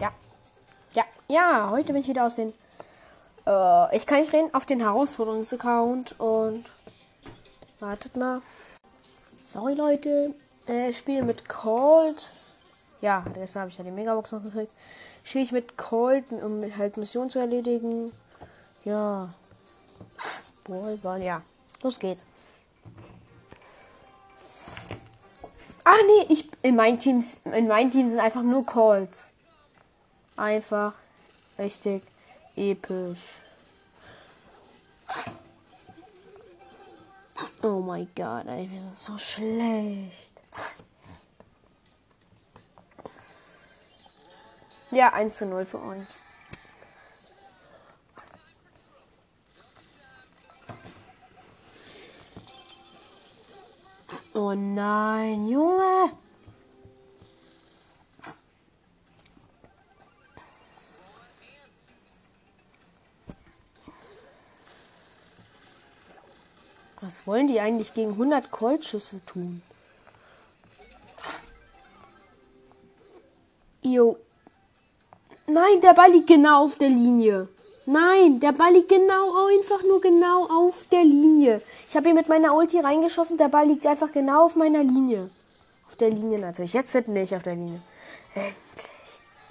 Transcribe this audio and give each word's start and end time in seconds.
Ja. 0.00 0.12
Ja, 0.92 1.04
ja, 1.28 1.70
heute 1.70 1.92
bin 1.92 2.02
ich 2.02 2.08
wieder 2.08 2.26
aus 2.26 2.36
den. 2.36 2.52
Äh, 3.46 3.96
ich 3.96 4.06
kann 4.06 4.20
nicht 4.20 4.32
reden 4.32 4.54
auf 4.54 4.66
den 4.66 4.80
Herausforderungs-Account 4.80 6.18
und. 6.20 6.64
Wartet 7.80 8.16
mal. 8.16 8.40
Sorry, 9.44 9.74
Leute. 9.74 10.34
Äh, 10.66 10.90
ich 10.90 10.98
spiele 10.98 11.22
mit 11.22 11.48
Cold. 11.48 12.32
Ja, 13.00 13.24
gestern 13.34 13.62
habe 13.62 13.70
ich 13.70 13.78
ja 13.78 13.84
die 13.84 13.90
Megabox 13.90 14.32
noch 14.32 14.42
gekriegt. 14.42 14.72
Spiele 15.24 15.44
ich 15.44 15.52
mit 15.52 15.76
Cold, 15.76 16.24
um 16.32 16.62
halt 16.78 16.96
Missionen 16.96 17.30
zu 17.30 17.38
erledigen. 17.38 18.12
Ja. 18.84 19.28
Ball, 21.02 21.22
ja. 21.22 21.42
Los 21.82 21.98
geht's. 21.98 22.26
Ah 25.84 25.94
nee, 26.06 26.26
ich 26.32 26.50
in 26.62 26.74
meinen 26.74 26.98
Teams 26.98 27.40
in 27.44 27.68
meinem 27.68 27.92
Team 27.92 28.08
sind 28.08 28.18
einfach 28.18 28.42
nur 28.42 28.66
Calls. 28.66 29.30
Einfach 30.36 30.92
richtig 31.58 32.02
episch. 32.56 33.40
Oh 37.62 37.80
mein 37.80 38.08
Gott, 38.14 38.46
ey, 38.46 38.70
wir 38.70 38.78
sind 38.78 38.98
so 38.98 39.16
schlecht. 39.16 40.32
Ja, 44.90 45.12
1 45.12 45.36
zu 45.36 45.46
0 45.46 45.64
für 45.64 45.78
uns. 45.78 46.22
Oh 54.34 54.52
nein, 54.52 55.48
Junge. 55.48 56.12
Was 67.06 67.24
wollen 67.24 67.46
die 67.46 67.60
eigentlich 67.60 67.94
gegen 67.94 68.12
100 68.12 68.50
Koltschüsse 68.50 69.24
tun? 69.24 69.62
Jo. 73.80 74.16
Nein, 75.46 75.80
der 75.80 75.94
Ball 75.94 76.10
liegt 76.10 76.26
genau 76.26 76.64
auf 76.64 76.78
der 76.78 76.88
Linie. 76.88 77.46
Nein, 77.84 78.40
der 78.40 78.50
Ball 78.50 78.72
liegt 78.72 78.88
genau, 78.88 79.46
einfach 79.46 79.84
nur 79.84 80.00
genau 80.00 80.48
auf 80.48 80.88
der 80.90 81.04
Linie. 81.04 81.62
Ich 81.88 81.94
habe 81.94 82.06
hier 82.06 82.14
mit 82.14 82.28
meiner 82.28 82.52
Ulti 82.52 82.80
reingeschossen, 82.80 83.38
der 83.38 83.50
Ball 83.50 83.68
liegt 83.68 83.86
einfach 83.86 84.10
genau 84.10 84.46
auf 84.46 84.56
meiner 84.56 84.82
Linie. 84.82 85.30
Auf 85.86 85.94
der 85.94 86.10
Linie 86.10 86.40
natürlich. 86.40 86.72
Jetzt 86.72 86.92
nicht 87.06 87.36
auf 87.36 87.44
der 87.44 87.54
Linie. 87.54 87.80
Endlich. 88.34 88.50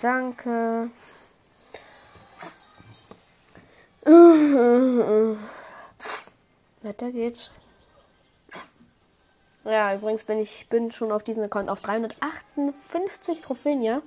Danke. 0.02 0.90
Weiter 6.86 7.12
geht's. 7.12 7.50
Ja, 9.64 9.96
übrigens 9.96 10.24
bin 10.24 10.40
ich 10.40 10.70
bin 10.70 10.92
schon 10.92 11.12
auf 11.12 11.24
diesem 11.24 11.44
Account 11.44 11.70
auf 11.70 11.82
358 11.82 13.42
Trophäen, 13.42 13.82
ja? 13.82 14.04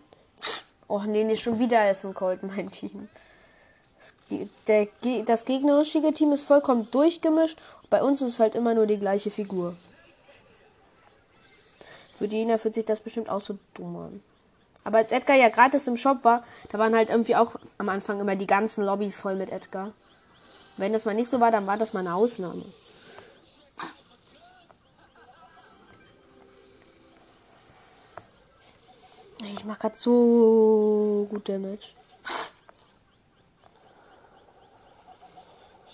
Och 0.89 1.05
nee, 1.05 1.25
nee, 1.25 1.37
schon 1.37 1.59
wieder 1.59 1.91
ist 1.91 2.05
ein 2.05 2.15
Colt 2.15 2.45
mein 2.45 2.71
Team. 2.71 3.09
Das, 3.97 4.15
der, 4.69 4.87
das 5.25 5.45
gegnerische 5.45 6.01
Team 6.13 6.31
ist 6.31 6.45
vollkommen 6.45 6.89
durchgemischt. 6.93 7.61
Bei 7.91 8.01
uns 8.01 8.23
ist 8.23 8.35
es 8.35 8.41
halt 8.41 8.55
immer 8.55 8.75
nur 8.75 8.87
die 8.87 9.01
gleiche 9.01 9.33
Figur. 9.33 9.75
Für 12.15 12.29
die 12.29 12.47
fühlt 12.59 12.75
sich 12.75 12.85
das 12.85 13.01
bestimmt 13.01 13.29
auch 13.29 13.41
so 13.41 13.59
dumm 13.75 13.97
an. 13.97 14.23
Aber 14.85 14.99
als 14.99 15.11
Edgar 15.11 15.37
ja 15.37 15.49
gratis 15.49 15.89
im 15.89 15.97
Shop 15.97 16.23
war, 16.23 16.45
da 16.69 16.79
waren 16.79 16.95
halt 16.95 17.11
irgendwie 17.11 17.35
auch 17.35 17.57
am 17.77 17.89
Anfang 17.89 18.21
immer 18.21 18.37
die 18.37 18.47
ganzen 18.47 18.85
Lobbys 18.85 19.19
voll 19.21 19.35
mit 19.35 19.51
Edgar. 19.51 19.93
Wenn 20.79 20.93
das 20.93 21.05
mal 21.05 21.15
nicht 21.15 21.29
so 21.29 21.41
war, 21.41 21.51
dann 21.51 21.67
war 21.67 21.77
das 21.77 21.93
mal 21.93 22.01
eine 22.01 22.15
Ausnahme. 22.15 22.65
Ich 29.43 29.65
mach 29.65 29.79
grad 29.79 29.97
so 29.97 31.27
gut 31.31 31.49
Damage. 31.49 31.95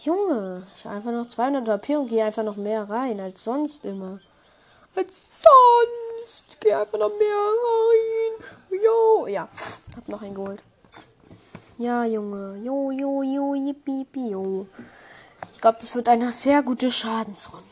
Junge, 0.03 0.67
ich 0.77 0.85
habe 0.85 0.97
einfach 0.97 1.13
noch 1.13 1.27
200 1.27 1.67
HP 1.67 1.97
und 1.97 2.09
gehe 2.09 2.25
einfach 2.25 2.43
noch 2.43 2.57
mehr 2.57 2.89
rein 2.89 3.21
als 3.21 3.43
sonst 3.43 3.87
immer. 3.87 4.21
Als 4.95 5.43
sonst. 5.43 6.61
Gehe 6.61 6.79
einfach 6.79 6.99
noch 6.99 7.09
mehr 7.09 7.37
rein. 7.37 8.81
Jo. 8.83 9.27
Ja, 9.29 9.49
hab 9.97 10.09
noch 10.09 10.21
einen 10.21 10.35
geholt. 10.35 10.63
Ja, 11.77 12.05
Junge. 12.05 12.59
Jo, 12.65 12.91
jo, 12.93 13.23
jo, 13.23 13.55
yippie, 13.55 14.07
jo. 14.31 14.69
Ich 15.55 15.61
glaube, 15.61 15.79
das 15.81 15.95
wird 15.95 16.09
eine 16.09 16.33
sehr 16.33 16.63
gute 16.63 16.91
Schadensrunde. 16.91 17.65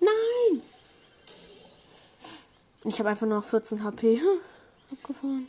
Nein! 0.00 0.62
Ich 2.84 2.98
habe 2.98 3.08
einfach 3.08 3.26
noch 3.26 3.42
14 3.42 3.82
HP. 3.82 4.20
Abgefahren. 4.92 5.48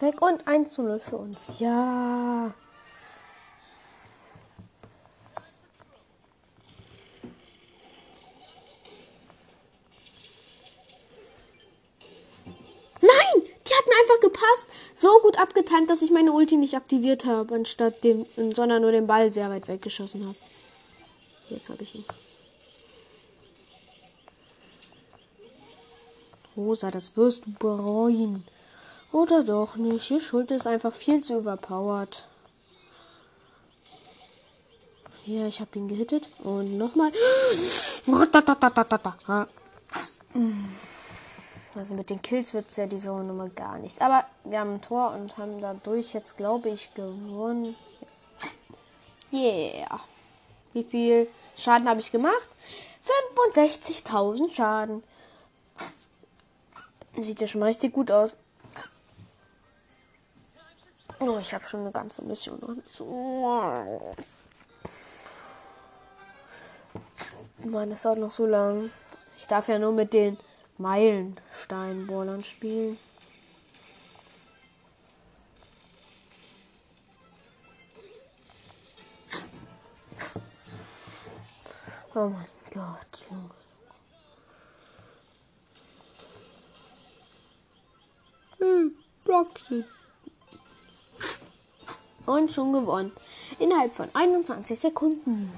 Weg 0.00 0.20
und 0.22 0.46
1 0.46 0.72
zu 0.72 0.82
0 0.82 0.98
für 0.98 1.16
uns. 1.16 1.58
Ja. 1.58 2.52
Nein! 13.00 13.42
Die 13.42 13.74
hatten 13.74 13.90
einfach 14.00 14.20
gepasst. 14.20 14.70
So 14.94 15.20
gut 15.20 15.38
abgetimt, 15.38 15.90
dass 15.90 16.02
ich 16.02 16.10
meine 16.10 16.32
Ulti 16.32 16.56
nicht 16.56 16.74
aktiviert 16.74 17.26
habe, 17.26 17.54
anstatt 17.54 18.02
dem, 18.04 18.26
sondern 18.54 18.82
nur 18.82 18.92
den 18.92 19.06
Ball 19.06 19.30
sehr 19.30 19.50
weit 19.50 19.68
weggeschossen 19.68 20.26
habe. 20.26 20.36
Jetzt 21.50 21.68
habe 21.68 21.82
ich 21.82 21.94
ihn. 21.94 22.04
Rosa, 26.56 26.90
das 26.90 27.16
wirst 27.16 27.44
du 27.44 27.52
bereuen. 27.52 28.44
Oder 29.12 29.42
doch 29.42 29.76
nicht. 29.76 30.10
Die 30.10 30.20
Schuld 30.20 30.50
ist 30.50 30.66
einfach 30.66 30.92
viel 30.92 31.22
zu 31.22 31.38
überpowered. 31.38 32.26
Ja, 35.24 35.46
ich 35.46 35.60
habe 35.60 35.78
ihn 35.78 35.88
gehittet. 35.88 36.28
Und 36.44 36.78
nochmal. 36.78 37.10
Also 41.74 41.94
mit 41.94 42.10
den 42.10 42.22
Kills 42.22 42.54
wird 42.54 42.70
es 42.70 42.76
ja 42.76 42.86
diese 42.86 43.10
Nummer 43.10 43.48
gar 43.48 43.78
nicht. 43.78 44.00
Aber 44.00 44.24
wir 44.44 44.60
haben 44.60 44.74
ein 44.74 44.82
Tor 44.82 45.12
und 45.12 45.36
haben 45.36 45.60
dadurch 45.60 46.14
jetzt, 46.14 46.36
glaube 46.36 46.68
ich, 46.68 46.94
gewonnen. 46.94 47.74
Yeah. 49.32 50.00
Wie 50.72 50.84
viel 50.84 51.28
Schaden 51.56 51.88
habe 51.88 52.00
ich 52.00 52.12
gemacht? 52.12 52.34
65.000 53.44 54.52
Schaden. 54.52 55.02
Sieht 57.16 57.40
ja 57.40 57.46
schon 57.46 57.60
mal 57.60 57.66
richtig 57.66 57.92
gut 57.92 58.10
aus. 58.10 58.36
Oh, 61.18 61.38
ich 61.40 61.54
habe 61.54 61.64
schon 61.64 61.80
eine 61.80 61.92
ganze 61.92 62.22
Mission 62.22 62.82
so. 62.84 64.14
Mann, 67.64 67.90
das 67.90 68.02
dauert 68.02 68.18
noch 68.18 68.30
so 68.30 68.46
lang. 68.46 68.90
Ich 69.36 69.46
darf 69.46 69.68
ja 69.68 69.78
nur 69.78 69.92
mit 69.92 70.12
den 70.12 70.38
Meilensteinbohrern 70.78 72.44
spielen. 72.44 72.98
Oh 82.14 82.28
mein 82.28 82.46
Gott, 82.72 83.24
Junge. 83.30 83.50
Hm, 88.58 88.96
Proxy. 89.24 89.84
Und 92.26 92.50
schon 92.50 92.72
gewonnen. 92.72 93.12
Innerhalb 93.58 93.94
von 93.94 94.08
21 94.12 94.78
Sekunden. 94.78 95.52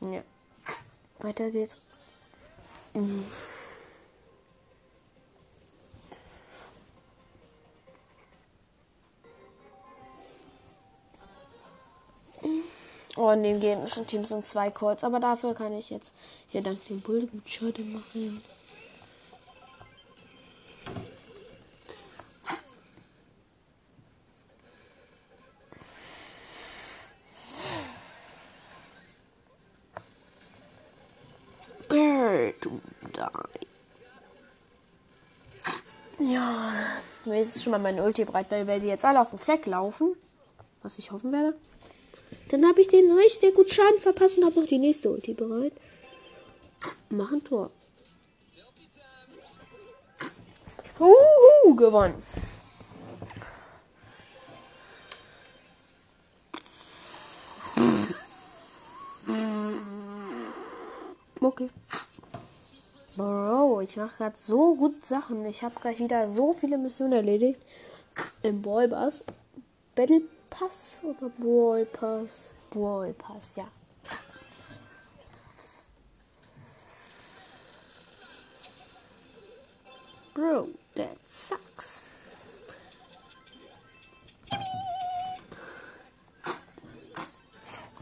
Ja. 0.00 0.22
Weiter 1.20 1.50
geht's. 1.50 1.78
Mhm. 2.94 3.24
Oh, 13.16 13.30
in 13.32 13.42
dem 13.42 13.58
gegnerischen 13.58 14.06
Team 14.06 14.24
sind 14.24 14.46
zwei 14.46 14.70
Calls, 14.70 15.02
aber 15.02 15.18
dafür 15.18 15.52
kann 15.52 15.72
ich 15.76 15.90
jetzt 15.90 16.14
hier 16.50 16.62
dank 16.62 16.86
dem 16.86 17.00
Bull 17.00 17.26
gut 17.26 17.50
Schaden 17.50 17.92
machen. 17.92 18.42
Prepare 31.88 32.52
to 32.60 32.80
die. 33.14 33.66
Ja, 36.32 36.72
jetzt 37.38 37.56
ist 37.56 37.62
schon 37.62 37.70
mal 37.70 37.78
meine 37.78 38.02
Ulti 38.02 38.24
bereit, 38.24 38.46
weil 38.50 38.66
wenn 38.66 38.80
die 38.80 38.88
jetzt 38.88 39.04
alle 39.04 39.20
auf 39.20 39.30
den 39.30 39.38
Fleck 39.38 39.66
laufen, 39.66 40.14
was 40.82 40.98
ich 40.98 41.10
hoffen 41.10 41.32
werde, 41.32 41.56
dann 42.50 42.66
habe 42.66 42.80
ich 42.80 42.88
den 42.88 43.12
richtig 43.12 43.54
gut 43.54 43.70
Schaden 43.70 43.98
verpasst 43.98 44.38
und 44.38 44.44
habe 44.44 44.60
noch 44.60 44.68
die 44.68 44.78
nächste 44.78 45.10
Ulti 45.10 45.34
bereit. 45.34 45.72
Mach 47.10 47.32
ein 47.32 47.44
Tor. 47.44 47.70
Uhu, 51.00 51.74
gewonnen. 51.74 52.22
Okay. 61.40 61.70
Bro, 63.18 63.80
ich 63.80 63.96
mache 63.96 64.16
gerade 64.16 64.36
so 64.36 64.76
gut 64.76 65.04
Sachen. 65.04 65.44
Ich 65.46 65.64
habe 65.64 65.74
gleich 65.80 65.98
wieder 65.98 66.28
so 66.28 66.52
viele 66.52 66.78
Missionen 66.78 67.14
erledigt. 67.14 67.60
Im 68.42 68.62
Ballpass. 68.62 69.24
Battle 69.96 70.22
Pass 70.48 70.98
oder 71.02 71.28
Ball 71.36 71.84
Pass? 71.84 72.54
Ball 72.70 73.12
Pass, 73.14 73.56
ja. 73.56 73.66
Bro, 80.32 80.68
that 80.94 81.18
sucks. 81.26 82.04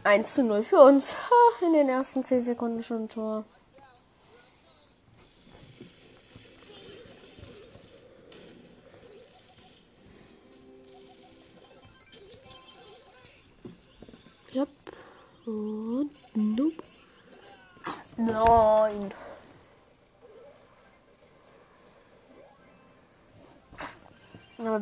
Eins 0.03 0.35
zu 0.35 0.43
null 0.43 0.61
für 0.61 0.79
uns. 0.79 1.15
In 1.65 1.73
den 1.73 1.89
ersten 1.89 2.23
zehn 2.23 2.43
Sekunden 2.43 2.83
schon 2.83 3.05
ein 3.05 3.09
Tor. 3.09 3.45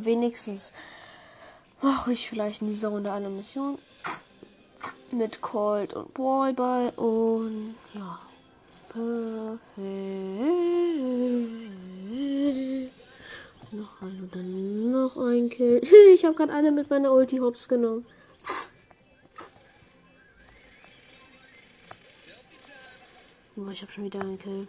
Wenigstens 0.05 0.71
mache 1.81 2.13
ich 2.13 2.29
vielleicht 2.29 2.61
in 2.61 2.69
dieser 2.69 2.89
Runde 2.89 3.11
eine 3.11 3.29
Mission 3.29 3.77
mit 5.11 5.41
Colt 5.41 5.93
und 5.93 6.13
bei 6.13 6.89
und 6.95 7.75
ja. 7.93 8.19
Perfekt. 8.89 9.75
Noch 13.71 14.01
ein 14.01 14.29
und 14.33 14.91
noch 14.91 15.17
ein 15.17 15.49
Kill. 15.49 15.81
Ich 16.13 16.23
habe 16.23 16.33
gerade 16.33 16.53
alle 16.53 16.71
mit 16.71 16.89
meiner 16.89 17.11
Ulti 17.11 17.37
Hops 17.39 17.67
genommen. 17.67 18.05
Oh, 23.57 23.67
ich 23.69 23.81
habe 23.81 23.91
schon 23.91 24.05
wieder 24.05 24.21
einen 24.21 24.39
Kill. 24.39 24.67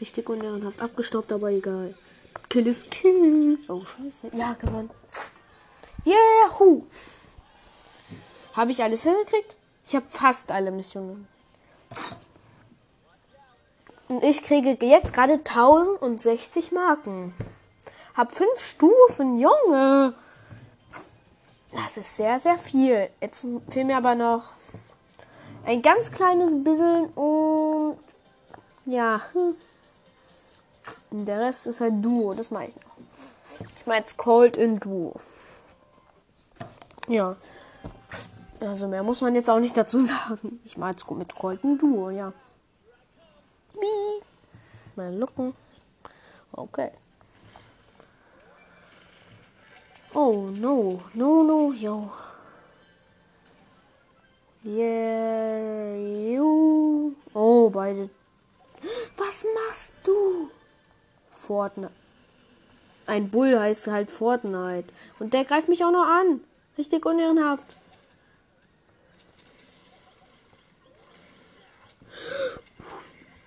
Richtig 0.00 0.28
unehrenhaft 0.28 0.82
abgestaubt, 0.82 1.32
aber 1.32 1.50
egal. 1.50 1.94
Kill 2.56 2.68
ist 2.68 2.90
Kill. 2.90 3.58
Oh, 3.68 3.82
scheiße. 3.84 4.34
Ja, 4.34 4.54
gewonnen. 4.54 4.88
Yahoo! 6.04 6.84
Habe 8.54 8.70
ich 8.70 8.82
alles 8.82 9.02
hingekriegt? 9.02 9.58
Ich 9.86 9.94
habe 9.94 10.06
fast 10.08 10.50
alle 10.50 10.70
Missionen. 10.70 11.28
Und 14.08 14.24
ich 14.24 14.42
kriege 14.42 14.78
jetzt 14.80 15.12
gerade 15.12 15.34
1060 15.34 16.72
Marken. 16.72 17.34
Hab 18.14 18.32
fünf 18.32 18.58
Stufen, 18.58 19.36
Junge. 19.36 20.14
Das 21.72 21.98
ist 21.98 22.16
sehr, 22.16 22.38
sehr 22.38 22.56
viel. 22.56 23.10
Jetzt 23.20 23.44
fehlt 23.68 23.86
mir 23.86 23.98
aber 23.98 24.14
noch 24.14 24.44
ein 25.66 25.82
ganz 25.82 26.10
kleines 26.10 26.52
bisschen 26.64 27.10
und 27.10 27.98
ja. 28.86 29.20
Und 31.10 31.26
der 31.26 31.40
Rest 31.40 31.66
ist 31.66 31.80
halt 31.80 32.04
Duo, 32.04 32.34
das 32.34 32.50
meine 32.50 32.68
ich 32.68 32.76
noch. 32.76 32.96
Ich 33.80 33.86
meine 33.86 34.00
jetzt 34.00 34.16
Cold 34.16 34.56
in 34.56 34.78
Duo. 34.80 35.18
Ja. 37.08 37.36
Also 38.60 38.88
mehr 38.88 39.02
muss 39.02 39.20
man 39.20 39.34
jetzt 39.34 39.48
auch 39.50 39.60
nicht 39.60 39.76
dazu 39.76 40.00
sagen. 40.12 40.60
Ich 40.64 40.76
mache 40.76 40.92
jetzt 40.92 41.10
mit 41.10 41.34
Cold 41.34 41.62
in 41.62 41.78
Duo, 41.78 42.10
ja. 42.10 42.32
Wie? 43.74 44.22
Mal 44.96 45.14
lucken. 45.14 45.54
Okay. 46.52 46.90
Oh 50.14 50.48
no, 50.50 51.02
no, 51.12 51.42
no, 51.42 51.72
yo. 51.72 52.10
Yeah, 54.64 55.94
you. 55.94 57.14
Oh, 57.34 57.68
beide. 57.70 58.08
Was 59.16 59.44
machst 59.54 59.94
du? 60.02 60.50
Fortnite. 61.46 61.92
Ein 63.06 63.30
Bull 63.30 63.58
heißt 63.58 63.86
halt 63.86 64.10
Fortnite. 64.10 64.88
Und 65.18 65.32
der 65.32 65.44
greift 65.44 65.68
mich 65.68 65.84
auch 65.84 65.92
noch 65.92 66.06
an. 66.06 66.40
Richtig 66.76 67.06
unehrenhaft. 67.06 67.76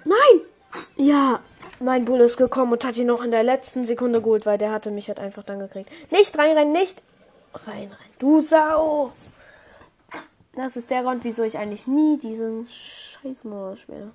Nein! 0.05 0.41
Ja, 0.95 1.41
mein 1.79 2.05
Bull 2.05 2.21
ist 2.21 2.37
gekommen 2.37 2.71
und 2.71 2.83
hat 2.83 2.97
ihn 2.97 3.07
noch 3.07 3.23
in 3.23 3.31
der 3.31 3.43
letzten 3.43 3.85
Sekunde 3.85 4.21
geholt, 4.21 4.45
weil 4.45 4.57
der 4.57 4.71
hatte 4.71 4.91
mich 4.91 5.07
halt 5.07 5.19
einfach 5.19 5.43
dann 5.43 5.59
gekriegt. 5.59 5.89
Nicht 6.11 6.37
reinrennen, 6.37 6.73
nicht 6.73 7.01
reinrennen. 7.53 7.97
Du 8.17 8.39
Sau! 8.39 9.11
Das 10.53 10.75
ist 10.75 10.89
der 10.89 11.03
Grund, 11.03 11.23
wieso 11.23 11.43
ich 11.43 11.57
eigentlich 11.57 11.87
nie 11.87 12.17
diesen 12.17 12.65
scheiß 12.65 13.43
Modus 13.43 13.81
spiele. 13.81 14.11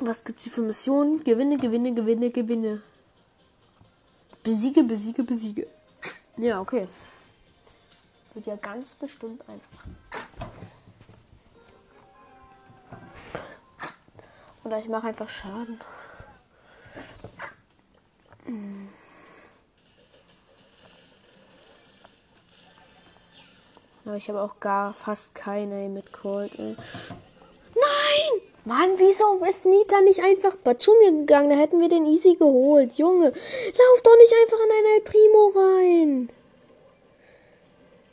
Was 0.00 0.24
gibt's 0.24 0.44
hier 0.44 0.52
für 0.52 0.62
Missionen? 0.62 1.22
Gewinne, 1.22 1.58
gewinne, 1.58 1.92
gewinne, 1.92 2.30
gewinne. 2.30 2.82
Besiege, 4.42 4.82
besiege, 4.82 5.22
besiege. 5.22 5.66
Ja, 6.38 6.60
okay. 6.60 6.88
Wird 8.32 8.46
ja 8.46 8.56
ganz 8.56 8.94
bestimmt 8.94 9.42
einfach. 9.46 9.84
Oder 14.64 14.78
ich 14.78 14.88
mache 14.88 15.08
einfach 15.08 15.28
Schaden. 15.28 15.78
Aber 24.04 24.16
ich 24.16 24.28
habe 24.28 24.40
auch 24.40 24.58
gar 24.60 24.94
fast 24.94 25.34
keine 25.34 25.88
mit 25.88 26.12
Cold. 26.12 26.58
Ey. 26.58 26.76
Nein! 27.74 28.49
Mann, 28.64 28.90
wieso 28.96 29.42
ist 29.48 29.64
Nita 29.64 30.00
nicht 30.02 30.20
einfach 30.20 30.54
zu 30.78 30.94
mir 30.98 31.12
gegangen? 31.12 31.50
Da 31.50 31.56
hätten 31.56 31.80
wir 31.80 31.88
den 31.88 32.06
easy 32.06 32.34
geholt. 32.34 32.92
Junge, 32.98 33.26
lauf 33.26 34.02
doch 34.02 34.16
nicht 34.16 34.34
einfach 34.42 34.58
in 34.58 34.70
ein 34.70 34.92
El 34.94 35.00
Primo 35.00 35.52
rein. 35.54 36.30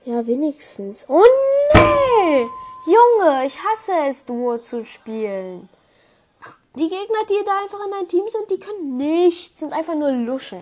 Ja, 0.05 0.25
wenigstens. 0.25 1.05
Oh 1.09 1.21
nee! 1.73 2.47
Junge, 2.85 3.45
ich 3.45 3.61
hasse 3.61 3.91
es, 4.07 4.23
Duo 4.23 4.57
zu 4.59 4.85
spielen. 4.85 5.67
Die 6.75 6.87
Gegner, 6.87 7.25
die 7.29 7.43
da 7.45 7.59
einfach 7.61 7.85
in 7.85 7.93
ein 7.93 8.07
Team 8.07 8.23
sind, 8.29 8.49
die 8.49 8.59
können 8.59 8.95
nichts, 8.95 9.59
sind 9.59 9.73
einfach 9.73 9.95
nur 9.95 10.11
Luschen. 10.11 10.61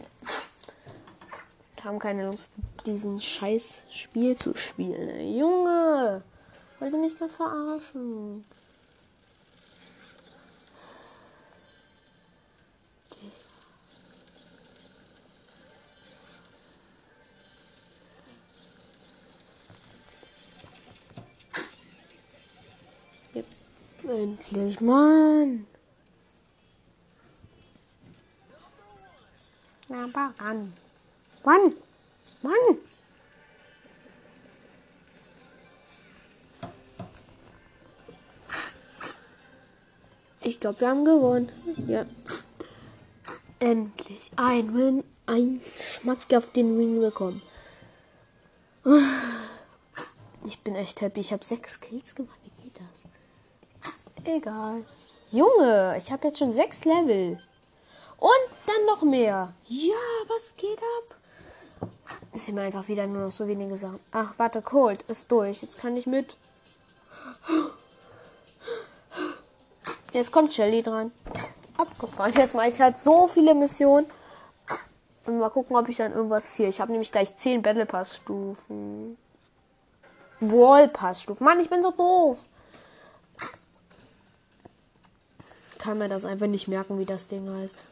Haben 1.84 2.00
keine 2.00 2.26
Lust, 2.26 2.52
diesen 2.88 3.22
scheiß 3.22 3.84
Spiel 3.92 4.36
zu 4.36 4.56
spielen. 4.56 5.38
Junge, 5.38 6.24
wollte 6.80 6.98
mich 6.98 7.16
gerade 7.16 7.32
verarschen. 7.32 8.44
Endlich, 24.08 24.80
Mann. 24.82 25.66
Na, 29.90 30.06
ran. 30.40 30.74
Mann! 31.44 31.74
Mann! 32.42 32.78
Ich 40.42 40.60
glaube, 40.60 40.80
wir 40.80 40.90
haben 40.90 41.06
gewonnen. 41.06 41.52
Ja. 41.88 42.06
Endlich. 43.60 44.30
Ein 44.36 44.76
Win. 44.76 45.04
Ein 45.26 45.62
Schmack 45.80 46.32
auf 46.36 46.52
den 46.52 46.78
Win 46.78 47.02
bekommen. 47.02 47.42
Ich 50.46 50.60
bin 50.60 50.76
echt 50.76 51.02
happy. 51.02 51.22
Ich 51.22 51.34
habe 51.34 51.44
sechs 51.44 51.80
Kills 51.80 52.14
gemacht. 52.14 52.45
Egal. 54.26 54.84
Junge, 55.32 55.96
ich 55.98 56.12
habe 56.12 56.28
jetzt 56.28 56.40
schon 56.40 56.52
sechs 56.52 56.84
Level. 56.84 57.40
Und 58.18 58.32
dann 58.66 58.86
noch 58.88 59.04
mehr. 59.04 59.54
Ja, 59.68 59.96
was 60.28 60.56
geht 60.56 60.80
ab? 60.80 61.16
Es 62.34 62.46
sind 62.46 62.58
einfach 62.58 62.88
wieder 62.88 63.06
nur 63.06 63.26
noch 63.26 63.32
so 63.32 63.48
wenige 63.48 63.78
Sachen. 63.78 64.00
Ach, 64.12 64.34
warte, 64.38 64.62
Cold 64.62 65.04
ist 65.04 65.32
durch. 65.32 65.62
Jetzt 65.62 65.80
kann 65.80 65.96
ich 65.96 66.08
mit. 66.08 66.38
Jetzt 70.12 70.32
kommt 70.32 70.54
Shelly 70.54 70.82
dran. 70.82 71.12
Abgefahren. 71.78 72.34
Jetzt 72.36 72.56
mache 72.56 72.70
ich 72.70 72.82
halt 72.82 72.98
so 72.98 73.28
viele 73.28 73.54
Missionen. 73.54 74.08
Und 75.26 75.40
mal 75.40 75.50
gucken, 75.50 75.76
ob 75.76 75.88
ich 75.90 75.98
dann 75.98 76.14
irgendwas 76.14 76.54
ziehe. 76.54 76.70
Ich 76.70 76.82
habe 76.82 76.92
nämlich 76.92 77.12
gleich 77.12 77.36
10 77.36 77.62
Battle 77.62 77.86
Pass 77.86 78.18
Stufen. 78.18 79.18
Wall 80.40 80.88
Pass 80.88 81.22
Stufen. 81.22 81.44
Mann, 81.44 81.60
ich 81.60 81.70
bin 81.70 81.84
so 81.84 81.92
doof. 81.92 82.40
Kann 85.86 86.00
mir 86.00 86.10
das 86.10 86.26
einfach 86.26 86.48
nicht 86.48 86.68
merken, 86.68 86.98
wie 86.98 87.06
das 87.06 87.28
Ding 87.28 87.48
heißt. 87.48 87.84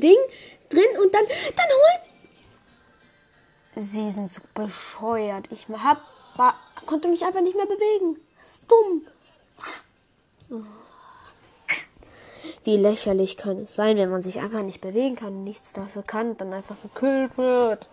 Ding 0.00 0.16
drin 0.68 0.84
und 1.02 1.14
dann, 1.14 1.24
dann 1.56 1.66
holt. 1.66 2.02
Sie 3.76 4.10
sind 4.10 4.32
so 4.32 4.40
bescheuert. 4.54 5.48
Ich 5.50 5.66
hab, 5.68 6.00
war, 6.36 6.54
konnte 6.86 7.08
mich 7.08 7.24
einfach 7.24 7.42
nicht 7.42 7.56
mehr 7.56 7.66
bewegen. 7.66 8.16
Das 8.40 8.54
ist 8.54 8.64
dumm. 8.70 9.02
Wie 12.64 12.76
lächerlich 12.76 13.36
kann 13.36 13.58
es 13.58 13.74
sein, 13.74 13.96
wenn 13.96 14.10
man 14.10 14.22
sich 14.22 14.40
einfach 14.40 14.62
nicht 14.62 14.80
bewegen 14.80 15.16
kann 15.16 15.44
nichts 15.44 15.72
dafür 15.72 16.02
kann 16.02 16.36
dann 16.36 16.52
einfach 16.52 16.76
gekillt 16.82 17.36
wird. 17.36 17.88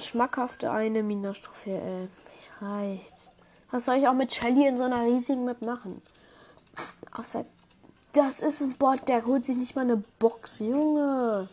Schmackhafte 0.00 0.70
eine 0.70 1.02
Minas-Trophäe. 1.02 1.78
Äh, 1.78 2.08
reicht. 2.62 3.32
Was 3.70 3.86
soll 3.86 3.96
ich 3.96 4.08
auch 4.08 4.14
mit 4.14 4.34
Shelly 4.34 4.66
in 4.66 4.76
so 4.76 4.84
einer 4.84 5.04
riesigen 5.04 5.44
Map 5.44 5.62
machen? 5.62 6.02
Außer 7.12 7.44
das 8.12 8.40
ist 8.40 8.60
ein 8.60 8.74
Bot, 8.74 9.08
der 9.08 9.24
holt 9.24 9.44
sich 9.44 9.56
nicht 9.56 9.74
mal 9.74 9.82
eine 9.82 10.02
Box, 10.18 10.58
Junge. 10.58 11.48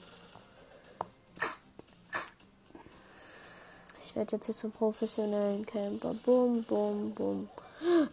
Ich 4.03 4.15
werde 4.15 4.35
jetzt 4.35 4.47
hier 4.47 4.55
zum 4.55 4.71
professionellen 4.71 5.65
Camper. 5.65 6.13
Bum, 6.25 6.63
bum, 6.63 7.11
bum. 7.11 7.49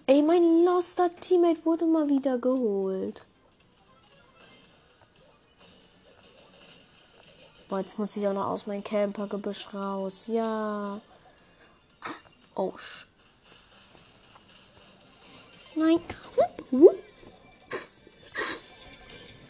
Ey, 0.07 0.23
mein 0.23 0.65
loster 0.65 1.11
Teammate 1.21 1.65
wurde 1.65 1.87
mal 1.87 2.09
wieder 2.09 2.39
geholt. 2.39 3.25
Boah, 7.69 7.81
jetzt 7.81 7.99
muss 7.99 8.17
ich 8.17 8.29
auch 8.29 8.33
noch 8.33 8.47
aus 8.47 8.67
meinem 8.67 8.85
Campergebüsch 8.85 9.75
raus. 9.75 10.29
Ja. 10.29 11.01
Oh, 12.55 12.77
sch 12.77 13.09
Nein. 15.75 15.99
Hup, 16.37 16.71
hup. 16.71 17.06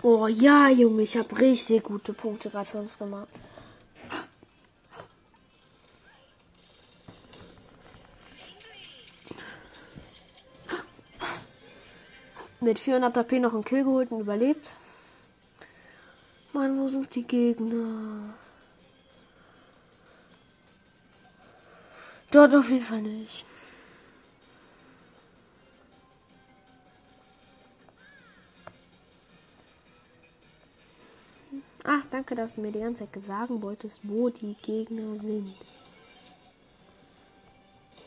Oh 0.09 0.29
ja, 0.29 0.69
Junge, 0.69 1.03
ich 1.03 1.17
habe 1.17 1.37
richtig 1.37 1.83
gute 1.83 2.13
Punkte 2.13 2.49
gerade 2.49 2.71
für 2.71 2.79
uns 2.79 2.97
gemacht. 2.97 3.27
Mit 12.61 12.79
400 12.79 13.19
AP 13.19 13.33
noch 13.41 13.53
einen 13.53 13.65
Kill 13.65 13.83
geholt 13.83 14.13
und 14.13 14.21
überlebt. 14.21 14.77
Mann, 16.53 16.79
wo 16.79 16.87
sind 16.87 17.13
die 17.13 17.25
Gegner? 17.25 18.33
Dort 22.31 22.55
auf 22.55 22.71
jeden 22.71 22.85
Fall 22.85 23.03
nicht. 23.03 23.45
Ach, 31.89 32.03
danke, 32.11 32.35
dass 32.35 32.57
du 32.57 32.63
mir 32.63 32.73
die 32.73 32.81
ganze 32.81 33.09
Zeit 33.09 33.23
sagen 33.23 33.63
wolltest, 33.63 34.01
wo 34.03 34.29
die 34.29 34.57
Gegner 34.61 35.17
sind. 35.17 35.55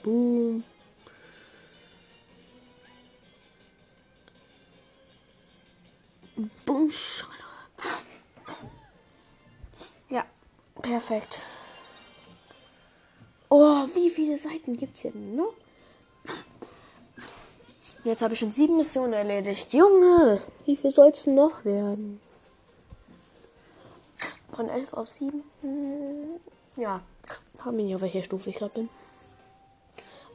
Boom. 0.04 0.66
Boom. 6.66 6.90
Ja, 10.10 10.26
perfekt. 10.82 11.46
Oh, 13.48 13.86
wie 13.94 14.10
viele 14.10 14.38
Seiten 14.38 14.76
gibt 14.76 14.98
es 14.98 15.04
hier 15.04 15.12
denn 15.12 15.38
noch? 15.38 15.54
Jetzt 18.04 18.22
habe 18.22 18.34
ich 18.34 18.40
schon 18.40 18.52
sieben 18.52 18.76
Missionen 18.76 19.14
erledigt. 19.14 19.74
Junge, 19.74 20.42
wie 20.66 20.76
viel 20.76 20.92
soll 20.92 21.10
es 21.10 21.28
noch 21.28 21.64
werden? 21.64 22.20
Von 24.60 24.68
11 24.68 24.94
auf 24.94 25.08
7. 25.08 25.42
Hm, 25.62 26.38
ja, 26.75 27.00
frage 27.58 27.78
mich 27.78 27.86
nicht, 27.86 27.96
auf 27.96 28.01
welcher 28.01 28.24
Stufe 28.24 28.50
ich 28.50 28.58
gerade 28.58 28.74
bin. 28.74 28.89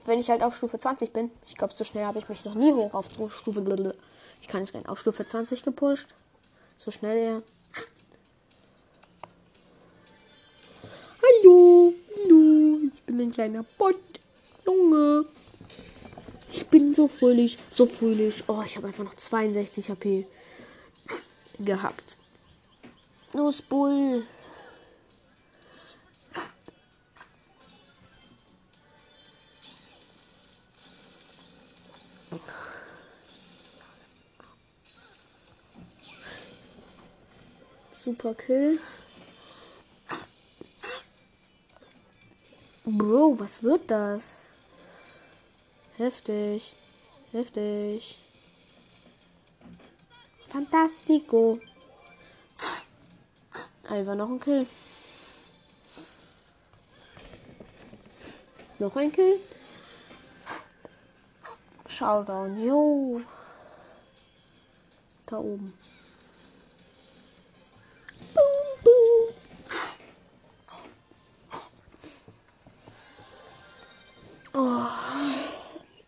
Wenn 0.07 0.19
ich 0.19 0.31
halt 0.31 0.43
auf 0.43 0.57
Stufe 0.57 0.79
20 0.79 1.13
bin, 1.13 1.31
ich 1.47 1.57
glaube, 1.57 1.75
so 1.75 1.85
schnell 1.85 2.07
habe 2.07 2.21
ich 2.21 2.29
mich 2.31 2.43
noch 2.47 2.55
nie 2.55 2.73
hoch 2.73 2.95
auf 2.95 3.11
Stufe. 3.31 3.95
Ich 4.41 4.49
kann 4.49 4.63
nicht 4.63 4.75
rein. 4.75 4.87
Auf 4.87 4.99
Stufe 4.99 5.27
20 5.27 5.63
gepusht. 5.63 6.15
So 6.79 6.91
schnell 6.91 7.23
ja. 7.23 7.43
Hallo, 11.21 11.93
hallo, 12.17 12.79
ich 12.95 13.03
bin 13.03 13.21
ein 13.21 13.31
kleiner 13.31 13.63
Bot. 13.77 14.01
Junge. 14.65 15.27
Ich 16.51 16.67
bin 16.69 16.95
so 16.95 17.09
fröhlich, 17.09 17.59
so 17.69 17.85
fröhlich. 17.85 18.45
Oh, 18.49 18.63
ich 18.65 18.79
habe 18.79 18.87
einfach 18.87 19.05
noch 19.05 19.17
62 19.17 19.91
HP 19.91 20.27
gehabt. 21.59 22.17
Los, 23.35 23.61
Bull. 23.61 24.25
Super 37.91 38.35
Kill. 38.35 38.79
Bro, 42.85 43.41
was 43.41 43.65
wird 43.65 43.91
das? 43.91 44.43
Heftig. 45.97 46.73
Heftig. 47.33 48.17
Fantastico. 50.47 51.59
Einfach 53.89 54.15
noch 54.15 54.31
ein 54.31 54.41
Kill. 54.41 54.67
Noch 58.79 58.97
ein 58.97 59.13
Kill. 59.13 59.39
Showdown. 61.87 62.65
Yo. 62.65 63.21
Da 65.27 65.39
oben. 65.39 65.73
Boom, 68.35 68.83
boom. 68.83 69.35
Oh. 74.55 74.87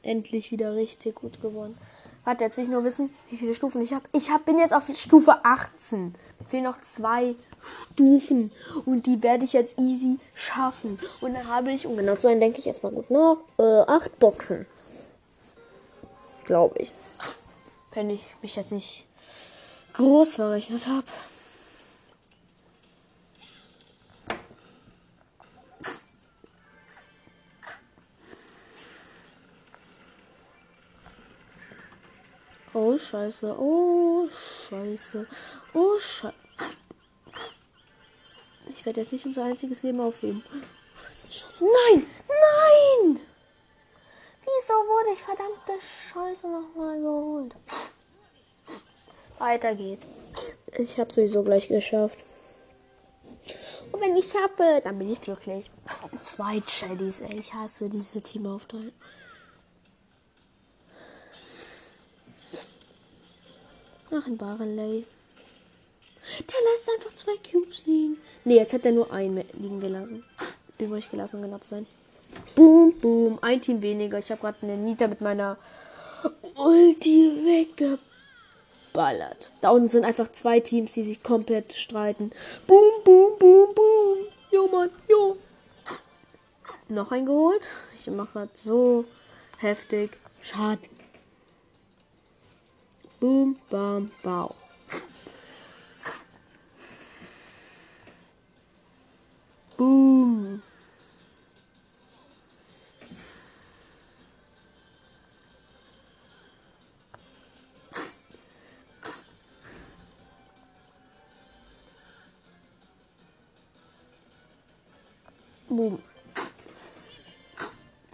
Endlich 0.03 0.51
wieder 0.51 0.75
richtig 0.75 1.15
gut 1.17 1.41
gewonnen. 1.41 1.77
Warte, 2.25 2.43
jetzt 2.43 2.57
will 2.57 2.65
ich 2.65 2.71
nur 2.71 2.83
wissen, 2.83 3.15
wie 3.31 3.37
viele 3.37 3.55
Stufen 3.55 3.81
ich 3.81 3.93
habe. 3.93 4.09
Ich 4.13 4.31
hab, 4.31 4.45
bin 4.45 4.59
jetzt 4.59 4.75
auf 4.75 4.91
Stufe 4.97 5.45
18. 5.45 6.15
Mir 6.41 6.47
fehlen 6.49 6.65
noch 6.65 6.81
zwei 6.81 7.37
Stufen 7.93 8.53
und 8.85 9.07
die 9.07 9.23
werde 9.23 9.45
ich 9.45 9.53
jetzt 9.53 9.79
easy 9.79 10.19
schaffen. 10.35 10.99
Und 11.21 11.35
dann 11.35 11.49
habe 11.49 11.73
ich, 11.73 11.87
um 11.87 11.97
genau 11.97 12.15
zu 12.17 12.23
sein, 12.23 12.41
denke 12.41 12.59
ich 12.59 12.65
jetzt 12.67 12.83
mal 12.83 12.93
gut 12.93 13.11
nach, 13.11 13.37
äh, 13.59 13.91
acht 13.91 14.19
Boxen. 14.19 14.67
Glaube 16.45 16.79
ich. 16.79 16.93
Wenn 17.93 18.11
ich 18.11 18.23
mich 18.43 18.55
jetzt 18.57 18.73
nicht 18.73 19.07
groß 19.95 20.37
verrechnet 20.37 20.87
habe. 20.87 21.07
Oh, 32.75 32.99
scheiße. 32.99 33.57
Oh, 33.59 34.29
scheiße. 34.69 35.27
Oh, 35.73 35.99
scheiße. 35.99 36.46
Ich 38.77 38.85
werde 38.85 39.01
jetzt 39.01 39.13
nicht 39.13 39.27
unser 39.27 39.45
einziges 39.45 39.83
Leben 39.83 40.01
aufheben. 40.01 40.43
Scheiße. 41.11 41.65
Nein! 41.65 42.07
Nein! 42.29 43.21
Wieso 44.43 44.75
wurde 44.75 45.13
ich 45.13 45.23
verdammte 45.23 45.73
Scheiße 45.81 46.47
nochmal 46.49 47.01
geholt? 47.01 47.57
Weiter 49.39 49.75
geht's. 49.75 50.07
Ich 50.79 50.99
habe 50.99 51.13
sowieso 51.13 51.43
gleich 51.43 51.69
geschafft. 51.69 52.25
Und 53.93 54.01
wenn 54.01 54.17
ich 54.17 54.27
schaffe, 54.27 54.81
dann 54.85 54.99
bin 54.99 55.11
ich 55.11 55.21
glücklich. 55.21 55.71
Zwei 56.23 56.61
Challys, 56.61 57.21
ey. 57.21 57.39
Ich 57.39 57.55
hasse 57.55 57.89
diese 57.89 58.21
Teamaufteilung. 58.21 58.93
Ach, 64.11 64.27
ein 64.27 64.37
Barley. 64.37 65.07
Der 66.41 66.73
lässt 66.73 66.91
einfach 66.91 67.15
zwei 67.15 67.37
Cubes 67.39 67.87
liegen. 67.87 68.19
Ne, 68.45 68.55
jetzt 68.55 68.73
hat 68.73 68.87
er 68.87 68.93
nur 68.93 69.13
einen 69.13 69.45
liegen 69.55 69.81
gelassen. 69.81 70.25
Übrig 70.79 71.11
gelassen, 71.11 71.43
genau 71.43 71.59
zu 71.59 71.71
sein. 71.71 71.87
Boom, 72.55 72.93
boom. 73.01 73.39
Ein 73.43 73.61
Team 73.61 73.83
weniger. 73.83 74.19
Ich 74.19 74.31
habe 74.31 74.41
gerade 74.41 74.59
eine 74.63 74.77
Nita 74.77 75.07
mit 75.07 75.21
meiner 75.21 75.57
Ulti 76.57 77.31
weggeballert. 78.93 79.53
Da 79.61 79.71
unten 79.71 79.89
sind 79.89 80.05
einfach 80.05 80.31
zwei 80.33 80.61
Teams, 80.61 80.93
die 80.93 81.03
sich 81.03 81.23
komplett 81.23 81.73
streiten. 81.73 82.33
Boom, 82.67 83.03
boom, 83.05 83.39
boom, 83.39 83.75
boom. 83.75 84.19
Jo, 84.51 84.67
Mann, 84.69 84.91
jo. 85.09 85.37
Noch 86.89 87.13
ein 87.13 87.27
geholt. 87.27 87.67
Ich 87.99 88.07
mache 88.09 88.33
gerade 88.33 88.51
so 88.55 89.05
heftig 89.59 90.19
Schaden. 90.43 90.89
Boom, 93.19 93.59
bam, 93.71 94.11
bau. 94.23 94.55
Boom. 99.77 100.63
Boom. 115.69 116.03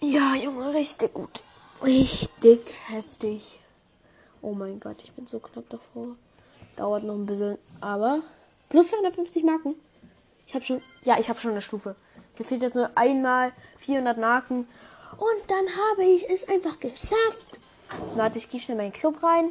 Ja, 0.00 0.34
Junge, 0.34 0.74
richtig 0.74 1.14
gut. 1.14 1.44
Richtig 1.80 2.74
heftig. 2.88 3.60
Oh 4.40 4.52
mein 4.52 4.80
Gott, 4.80 4.96
ich 5.04 5.12
bin 5.12 5.28
so 5.28 5.38
knapp 5.38 5.68
davor. 5.68 6.16
Dauert 6.74 7.04
noch 7.04 7.14
ein 7.14 7.26
bisschen, 7.26 7.58
aber 7.80 8.20
plus 8.68 8.90
250 8.90 9.44
Marken. 9.44 9.76
Ich 10.52 10.54
habe 10.54 10.66
schon, 10.66 10.82
ja, 11.04 11.18
ich 11.18 11.30
habe 11.30 11.40
schon 11.40 11.52
eine 11.52 11.62
Stufe. 11.62 11.96
Mir 12.38 12.44
fehlt 12.44 12.60
jetzt 12.60 12.74
nur 12.74 12.90
einmal 12.94 13.54
400 13.78 14.18
Marken 14.18 14.68
und 15.12 15.40
dann 15.48 15.64
habe 15.64 16.04
ich 16.04 16.28
es 16.28 16.46
einfach 16.46 16.78
geschafft. 16.78 17.58
Warte, 18.16 18.36
ich 18.36 18.50
gehe 18.50 18.60
schnell 18.60 18.76
in 18.76 18.84
meinen 18.84 18.92
Club 18.92 19.22
rein. 19.22 19.48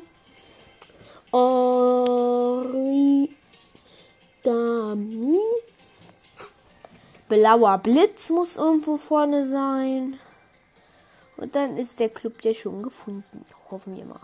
Origami. 1.32 3.00
Blauer 7.28 7.80
Blitz 7.80 8.30
muss 8.30 8.58
irgendwo 8.58 8.98
vorne 8.98 9.44
sein. 9.48 10.20
Und 11.36 11.56
dann 11.56 11.78
ist 11.78 12.00
der 12.00 12.10
Club 12.10 12.44
ja 12.44 12.54
schon 12.54 12.84
gefunden. 12.84 13.44
Hoffen 13.72 13.98
wir 13.98 14.06
mal. 14.06 14.20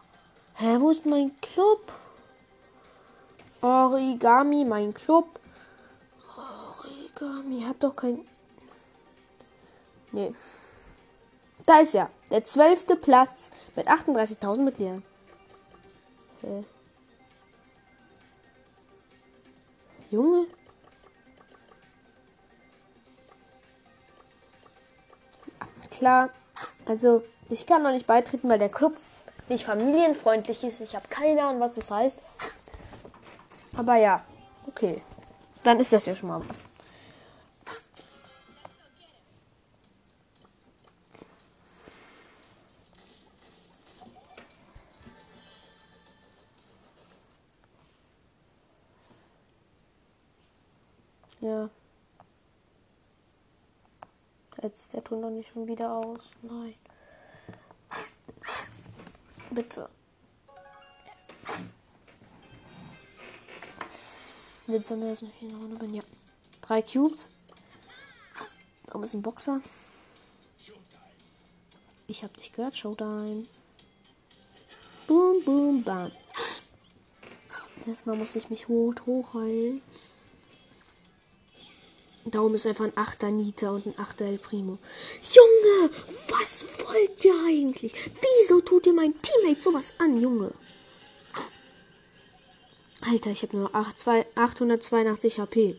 Hä, 0.58 0.78
wo 0.78 0.92
ist 0.92 1.08
mein 1.08 1.32
Club? 1.42 1.92
Origami, 3.62 4.64
mein 4.64 4.94
Club. 4.94 5.40
Origami 7.22 7.62
hat 7.64 7.84
doch 7.84 7.96
kein. 7.96 8.20
Nee. 10.12 10.34
Da 11.66 11.80
ist 11.80 11.96
er. 11.96 12.10
Der 12.32 12.44
zwölfte 12.44 12.96
Platz 12.96 13.52
mit 13.76 13.88
38.000 13.88 14.62
Mitgliedern. 14.62 15.04
Hä? 16.42 16.64
Junge. 20.12 20.48
Klar. 25.92 26.30
Also, 26.86 27.24
ich 27.50 27.66
kann 27.66 27.84
noch 27.84 27.92
nicht 27.92 28.08
beitreten, 28.08 28.50
weil 28.50 28.60
der 28.60 28.70
Club 28.70 28.96
nicht 29.50 29.66
familienfreundlich 29.66 30.64
ist. 30.64 30.80
Ich 30.82 30.96
habe 30.96 31.08
keine 31.10 31.44
Ahnung, 31.44 31.60
was 31.60 31.76
das 31.76 31.92
heißt. 31.92 32.20
Aber 33.76 33.96
ja, 33.96 34.24
okay. 34.68 35.02
Dann 35.64 35.80
ist 35.80 35.92
das 35.92 36.06
ja 36.06 36.16
schon 36.16 36.30
mal 36.30 36.42
was. 36.48 36.66
Ja. 51.48 51.70
Jetzt 54.62 54.82
ist 54.82 54.94
der 54.94 55.04
Ton 55.04 55.22
noch 55.22 55.30
nicht 55.30 55.50
schon 55.50 55.66
wieder 55.66 55.94
aus. 55.94 56.32
Nein. 56.42 56.76
Bitte. 59.52 59.88
Wird 64.66 64.92
dann 64.92 65.08
jetzt 65.08 65.24
noch 65.24 65.32
hier 65.40 65.48
eine 65.48 65.58
Runde 65.58 65.78
bin? 65.78 65.94
Ja. 65.94 66.04
Drei 66.62 66.82
Cubes. 66.82 67.32
Warum 68.88 69.04
ist 69.04 69.14
ein 69.14 69.22
Boxer? 69.22 69.62
Ich 72.08 72.26
hab 72.26 72.36
dich 72.36 72.52
gehört, 72.52 72.76
Showtime. 72.76 73.46
Boom, 75.08 75.46
boom, 75.46 75.84
bam. 75.84 76.12
Erstmal 77.86 78.18
muss 78.18 78.36
ich 78.36 78.50
mich 78.50 78.68
hoch, 78.68 78.96
hochheilen. 79.06 79.82
Darum 82.32 82.56
ist 82.56 82.68
einfach 82.68 82.86
ein 82.86 82.92
8er 82.92 83.32
Nita 83.32 83.70
und 83.70 83.86
ein 83.86 83.94
8er 83.94 84.26
El 84.26 84.38
Primo. 84.38 84.78
Junge, 85.34 85.90
was 86.30 86.66
wollt 86.86 87.24
ihr 87.24 87.36
eigentlich? 87.48 87.94
Wieso 88.22 88.60
tut 88.60 88.86
ihr 88.86 88.94
meinen 88.94 89.16
Teammate 89.22 89.62
sowas 89.62 89.94
an, 89.98 90.20
Junge? 90.20 90.52
Alter, 93.02 93.30
ich 93.32 93.44
habe 93.44 93.56
nur 93.56 93.74
8, 93.74 93.98
2, 93.98 94.26
882 94.36 95.40
HP. 95.40 95.78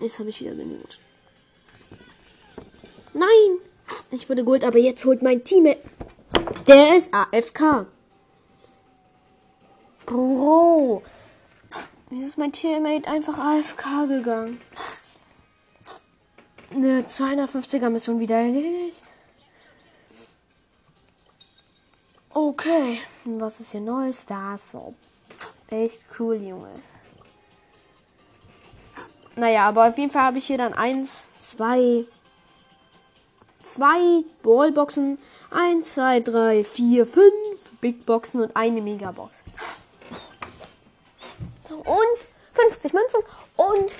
Jetzt 0.00 0.18
habe 0.18 0.30
ich 0.30 0.40
wieder 0.40 0.54
genügend. 0.54 0.98
Nein! 3.12 3.58
Ich 4.10 4.30
wurde 4.30 4.44
geholt, 4.44 4.64
aber 4.64 4.78
jetzt 4.78 5.04
holt 5.04 5.20
mein 5.20 5.44
Teammate. 5.44 5.80
Der 6.66 6.96
ist 6.96 7.12
AFK. 7.12 7.86
Bro. 10.06 11.02
Jetzt 12.10 12.28
ist 12.28 12.38
mein 12.38 12.52
Teammate 12.52 13.08
einfach 13.08 13.38
AFK 13.38 14.08
gegangen 14.08 14.58
eine 16.74 17.02
250er 17.02 17.90
Mission 17.90 18.20
wieder 18.20 18.36
erledigt. 18.36 19.04
Okay, 22.30 23.00
was 23.24 23.60
ist 23.60 23.72
hier 23.72 23.80
Neues? 23.80 24.24
Da 24.24 24.56
so. 24.56 24.94
Echt 25.68 26.02
cool, 26.18 26.36
Junge. 26.36 26.70
Naja, 29.36 29.68
aber 29.68 29.88
auf 29.88 29.98
jeden 29.98 30.10
Fall 30.10 30.22
habe 30.22 30.38
ich 30.38 30.46
hier 30.46 30.58
dann 30.58 30.74
eins, 30.74 31.26
zwei, 31.38 32.04
zwei 33.62 34.24
Ballboxen, 34.42 35.18
eins, 35.50 35.94
zwei, 35.94 36.20
drei, 36.20 36.64
vier, 36.64 37.06
fünf 37.06 37.32
Big 37.80 38.06
Boxen 38.06 38.42
und 38.42 38.56
eine 38.56 38.80
Megabox. 38.80 39.42
Und 41.68 42.18
50 42.52 42.92
Münzen 42.92 43.20
und 43.56 43.92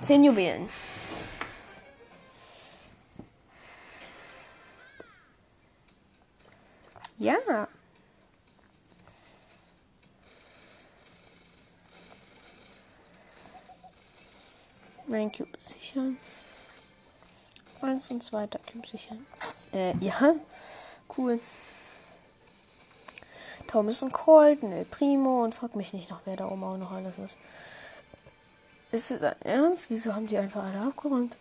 10 0.00 0.24
Juwelen. 0.24 0.68
Ja. 7.18 7.66
Mein 15.08 15.32
Cube 15.32 15.58
sichern. 15.60 16.16
Eins 17.80 18.10
und 18.10 18.22
zweiter 18.22 18.60
Cube 18.70 18.86
sichern. 18.86 19.26
Äh, 19.72 19.96
ja. 19.98 20.34
Cool. 21.16 21.40
Tom 23.66 23.88
ist 23.88 24.02
ein 24.02 24.12
Colt, 24.12 24.62
ein 24.62 24.72
El 24.72 24.84
Primo 24.84 25.44
und 25.44 25.54
frag 25.54 25.74
mich 25.74 25.92
nicht 25.92 26.10
noch, 26.10 26.20
wer 26.24 26.36
da 26.36 26.46
oben 26.46 26.62
auch 26.64 26.76
noch 26.76 26.92
alles 26.92 27.18
ist. 27.18 27.36
Ist 28.92 29.10
es 29.10 29.20
Ernst? 29.40 29.90
Wieso 29.90 30.14
haben 30.14 30.26
die 30.26 30.38
einfach 30.38 30.62
alle 30.62 30.80
abgeräumt? 30.80 31.36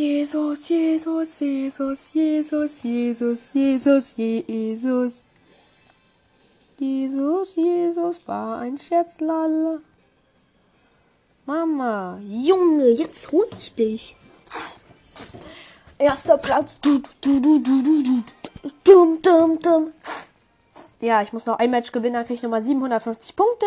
Jesus, 0.00 0.66
Jesus, 0.70 1.40
Jesus, 1.40 2.08
Jesus, 2.14 2.82
Jesus, 2.82 3.50
Jesus, 3.52 4.14
Jesus. 4.16 5.24
Jesus, 6.78 7.54
Jesus 7.54 8.26
war 8.26 8.60
ein 8.60 8.78
Scherz, 8.78 9.20
lala. 9.20 9.80
Mama, 11.44 12.18
Junge, 12.26 12.88
jetzt 12.88 13.30
hol 13.30 13.46
ich 13.58 13.74
dich. 13.74 14.16
Erster 15.98 16.38
Platz. 16.38 16.78
Ja, 21.02 21.20
ich 21.20 21.32
muss 21.34 21.44
noch 21.44 21.58
ein 21.58 21.70
Match 21.70 21.92
gewinnen, 21.92 22.14
dann 22.14 22.24
kriege 22.24 22.36
ich 22.36 22.42
nochmal 22.42 22.62
750 22.62 23.36
Punkte. 23.36 23.66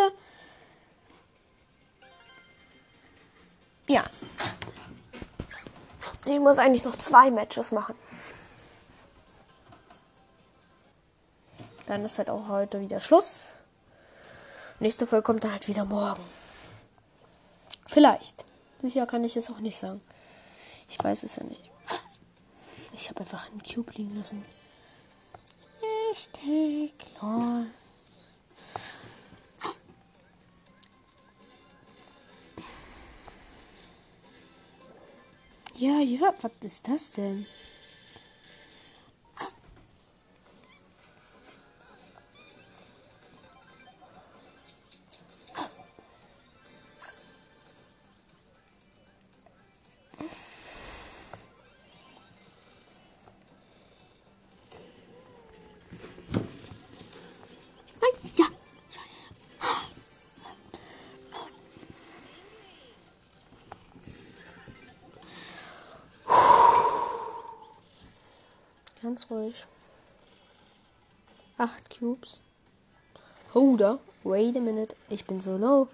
Ja. 3.88 4.06
Ich 6.26 6.40
muss 6.40 6.58
eigentlich 6.58 6.86
noch 6.86 6.96
zwei 6.96 7.32
Matches 7.32 7.72
machen. 7.72 7.96
Dann 11.88 12.06
ist 12.06 12.18
halt 12.18 12.30
auch 12.30 12.48
heute 12.48 12.80
wieder 12.80 13.02
Schluss. 13.02 13.48
Nächste 14.80 15.06
Folge 15.06 15.24
kommt 15.24 15.44
dann 15.44 15.52
halt 15.52 15.68
wieder 15.68 15.86
morgen. 15.86 16.24
Vielleicht. 17.88 18.46
Sicher 18.82 19.06
kann 19.06 19.24
ich 19.24 19.36
es 19.36 19.50
auch 19.50 19.60
nicht 19.60 19.78
sagen. 19.78 20.02
Ich 20.90 21.02
weiß 21.02 21.24
es 21.24 21.36
ja 21.36 21.44
nicht. 21.44 21.70
Ich 22.94 23.10
habe 23.10 23.22
einfach 23.22 23.50
einen 23.50 23.64
Cube 23.64 23.92
liegen 23.96 24.16
lassen. 24.18 24.44
Richtig, 26.12 26.94
lol. 27.22 27.66
Ja, 35.76 36.00
ja, 36.00 36.34
was 36.42 36.52
ist 36.62 36.88
das 36.88 37.12
denn? 37.14 37.46
Ganz 69.04 69.30
ruhig. 69.30 69.68
Acht 71.58 72.00
Cubes. 72.00 72.40
Oder, 73.54 74.00
wait 74.24 74.56
a 74.56 74.62
minute, 74.62 74.96
ich 75.10 75.26
bin 75.26 75.42
so 75.42 75.58
low. 75.58 75.90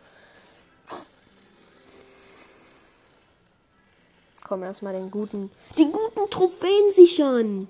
Komm, 4.43 4.62
erstmal 4.62 4.93
den 4.93 5.10
guten, 5.10 5.52
die 5.78 5.91
guten 5.91 6.30
Trophäen 6.30 6.91
sichern. 6.91 7.67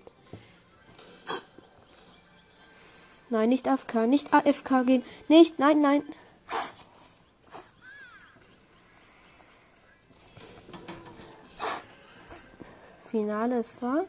Nein, 3.30 3.48
nicht 3.48 3.68
AFK, 3.68 4.08
nicht 4.08 4.34
AFK 4.34 4.86
gehen. 4.86 5.04
Nicht, 5.30 5.58
nein, 5.58 5.80
nein. 5.80 6.04
Finale 13.10 13.60
ist 13.60 13.82
da. 13.82 14.06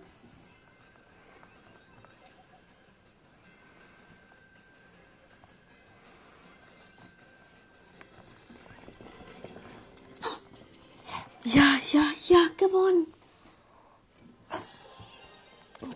Ja, 11.53 11.79
ja, 11.91 12.05
ja, 12.29 12.47
gewonnen. 12.57 13.13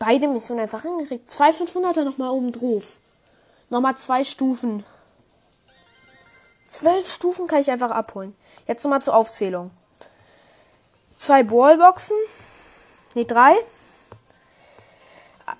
Beide 0.00 0.26
Missionen 0.26 0.62
einfach 0.62 0.82
hingekriegt. 0.82 1.30
Zwei 1.30 1.50
500er 1.50 2.02
nochmal 2.02 2.30
oben 2.30 2.50
drauf. 2.50 2.96
Nochmal 3.70 3.96
zwei 3.96 4.24
Stufen. 4.24 4.84
Zwölf 6.66 7.08
Stufen 7.08 7.46
kann 7.46 7.60
ich 7.60 7.70
einfach 7.70 7.92
abholen. 7.92 8.34
Jetzt 8.66 8.82
nochmal 8.82 9.02
zur 9.02 9.14
Aufzählung. 9.14 9.70
Zwei 11.16 11.44
Ballboxen. 11.44 12.16
Ne, 13.14 13.24
drei. 13.24 13.54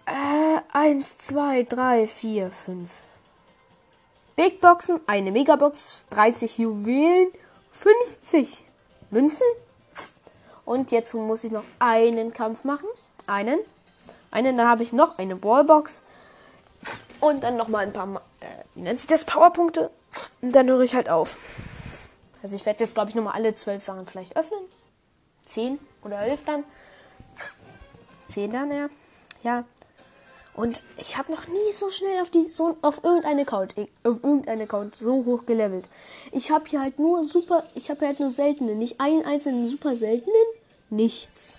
Äh, 0.06 0.60
eins, 0.72 1.18
zwei, 1.18 1.62
drei, 1.62 2.08
vier, 2.08 2.50
fünf. 2.50 3.02
Big 4.34 4.60
Boxen, 4.60 5.00
eine 5.06 5.30
Megabox, 5.30 6.06
30 6.10 6.58
Juwelen, 6.58 7.30
50 7.70 8.64
Münzen. 9.10 9.46
Und 10.64 10.90
jetzt 10.90 11.14
muss 11.14 11.44
ich 11.44 11.52
noch 11.52 11.64
einen 11.78 12.32
Kampf 12.32 12.64
machen. 12.64 12.88
Einen. 13.26 13.58
Einen, 14.30 14.56
dann 14.56 14.68
habe 14.68 14.82
ich 14.82 14.92
noch 14.92 15.18
eine 15.18 15.36
Ballbox. 15.36 16.02
Und 17.20 17.42
dann 17.42 17.56
noch 17.56 17.68
mal 17.68 17.80
ein 17.80 17.92
paar, 17.92 18.20
äh, 18.40 18.46
wie 18.74 18.82
nennt 18.82 19.00
sich 19.00 19.08
das, 19.08 19.24
Powerpunkte. 19.24 19.90
Und 20.42 20.52
dann 20.52 20.68
höre 20.68 20.80
ich 20.80 20.94
halt 20.94 21.08
auf. 21.08 21.38
Also 22.42 22.56
ich 22.56 22.66
werde 22.66 22.80
jetzt, 22.80 22.94
glaube 22.94 23.10
ich, 23.10 23.14
nochmal 23.14 23.34
alle 23.34 23.54
zwölf 23.54 23.82
Sachen 23.82 24.06
vielleicht 24.06 24.36
öffnen. 24.36 24.60
Zehn 25.44 25.78
oder 26.02 26.18
elf 26.20 26.44
dann. 26.44 26.64
Zehn 28.24 28.52
dann, 28.52 28.70
ja. 28.70 28.88
Ja. 29.42 29.64
Und 30.54 30.82
ich 30.98 31.16
habe 31.16 31.32
noch 31.32 31.48
nie 31.48 31.72
so 31.72 31.90
schnell 31.90 32.22
auf 32.22 32.30
die 32.30 32.44
so 32.44 32.76
auf 32.80 33.02
irgendeinen 33.02 33.40
Account, 33.40 33.74
auf 34.04 34.22
irgendeinen 34.22 34.62
Account 34.62 34.94
so 34.94 35.24
hoch 35.24 35.46
gelevelt. 35.46 35.88
Ich 36.30 36.50
habe 36.50 36.68
hier 36.68 36.80
halt 36.80 36.98
nur 36.98 37.24
super, 37.24 37.64
ich 37.74 37.90
habe 37.90 38.06
halt 38.06 38.20
nur 38.20 38.30
seltene, 38.30 38.76
nicht 38.76 39.00
einen 39.00 39.24
einzelnen 39.24 39.66
super 39.66 39.96
seltenen, 39.96 40.46
nichts. 40.90 41.58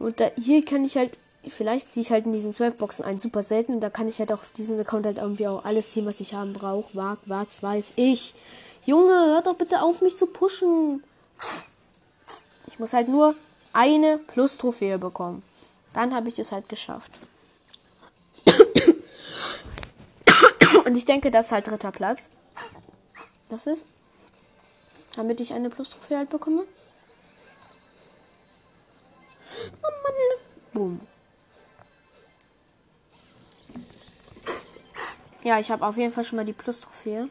Und 0.00 0.18
da 0.18 0.30
hier 0.36 0.64
kann 0.64 0.84
ich 0.84 0.96
halt 0.96 1.18
vielleicht 1.46 1.90
ziehe 1.90 2.02
ich 2.02 2.10
halt 2.10 2.26
in 2.26 2.32
diesen 2.32 2.52
12 2.52 2.76
Boxen 2.76 3.04
einen 3.04 3.20
super 3.20 3.42
selten 3.42 3.74
und 3.74 3.80
da 3.80 3.90
kann 3.90 4.08
ich 4.08 4.18
halt 4.18 4.32
auch 4.32 4.40
auf 4.40 4.50
diesen 4.50 4.78
Account 4.78 5.06
halt 5.06 5.18
irgendwie 5.18 5.46
auch 5.46 5.64
alles 5.64 5.92
ziehen, 5.92 6.06
was 6.06 6.20
ich 6.20 6.34
haben 6.34 6.52
brauche. 6.52 6.94
Wag, 6.94 7.18
was 7.26 7.62
weiß 7.62 7.94
ich. 7.96 8.34
Junge, 8.84 9.12
hör 9.12 9.42
doch 9.42 9.54
bitte 9.54 9.82
auf, 9.82 10.00
mich 10.00 10.16
zu 10.16 10.26
pushen. 10.26 11.02
Ich 12.66 12.78
muss 12.78 12.92
halt 12.92 13.08
nur 13.08 13.34
eine 13.72 14.18
Plus-Trophäe 14.18 14.98
bekommen. 14.98 15.42
Dann 15.94 16.14
habe 16.14 16.28
ich 16.28 16.38
es 16.38 16.52
halt 16.52 16.68
geschafft. 16.68 17.12
Und 20.88 20.96
ich 20.96 21.04
denke, 21.04 21.30
das 21.30 21.46
ist 21.46 21.52
halt 21.52 21.66
dritter 21.66 21.92
Platz. 21.92 22.30
Das 23.50 23.66
ist. 23.66 23.84
Damit 25.16 25.38
ich 25.38 25.52
eine 25.52 25.68
Plus-Trophäe 25.68 26.16
halt 26.16 26.30
bekomme. 26.30 26.64
Oh 29.82 29.90
Mann. 30.02 30.14
Boom. 30.72 31.00
Ja, 35.42 35.58
ich 35.58 35.70
habe 35.70 35.84
auf 35.84 35.98
jeden 35.98 36.10
Fall 36.10 36.24
schon 36.24 36.36
mal 36.36 36.46
die 36.46 36.54
Plus-Trophäe. 36.54 37.28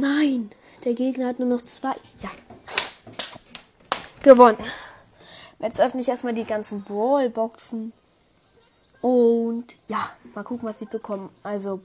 Nein, 0.00 0.50
der 0.82 0.94
Gegner 0.94 1.26
hat 1.26 1.38
nur 1.38 1.48
noch 1.48 1.62
zwei. 1.62 1.94
Ja. 2.22 2.30
Gewonnen. 4.22 4.64
Jetzt 5.58 5.78
öffne 5.78 6.00
ich 6.00 6.08
erstmal 6.08 6.32
die 6.32 6.44
ganzen 6.44 6.82
Brawlboxen. 6.84 7.92
Und 9.02 9.76
ja, 9.88 10.08
mal 10.34 10.42
gucken, 10.42 10.66
was 10.66 10.78
sie 10.78 10.86
bekommen. 10.86 11.28
Also, 11.42 11.82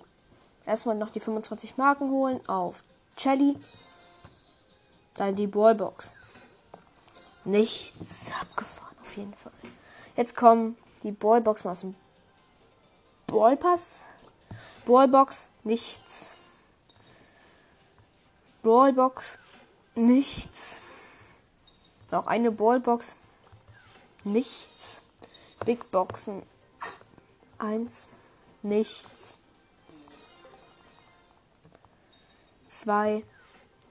erstmal 0.66 0.96
noch 0.96 1.10
die 1.10 1.20
25 1.20 1.76
Marken 1.76 2.10
holen 2.10 2.40
auf 2.48 2.86
Shelly. 3.18 3.58
Dann 5.16 5.36
die 5.36 5.48
Ballbox. 5.48 6.16
Nichts 7.44 8.32
abgefahren, 8.40 8.96
auf 9.04 9.18
jeden 9.18 9.34
Fall. 9.34 9.52
Jetzt 10.16 10.38
kommen 10.38 10.78
die 11.04 11.12
Ballboxen 11.12 11.70
aus 11.70 11.82
dem 11.82 11.96
Ballpass. 13.28 14.04
Ballbox, 14.86 15.50
nichts. 15.66 16.35
Ballbox, 18.66 19.38
nichts. 19.94 20.82
Noch 22.10 22.26
eine 22.26 22.52
Ballbox, 22.52 23.16
nichts. 24.24 25.04
Big 25.66 25.92
Boxen, 25.92 26.42
eins, 27.60 28.08
nichts. 28.64 29.38
2, 32.68 33.24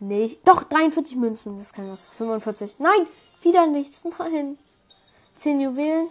nicht. 0.00 0.46
Doch, 0.46 0.64
43 0.64 1.16
Münzen. 1.16 1.56
Das 1.56 1.72
kann 1.72 1.90
was. 1.90 2.08
45. 2.08 2.80
Nein, 2.80 3.06
wieder 3.42 3.66
nichts. 3.68 4.02
Nein. 4.18 4.58
10 5.36 5.60
Juwelen. 5.60 6.08